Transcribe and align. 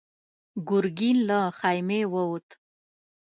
ګرګين 0.67 1.17
له 1.29 1.39
خيمې 1.57 2.01
ووت. 2.13 2.49